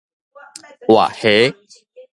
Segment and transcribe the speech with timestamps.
[0.87, 1.53] 活蝦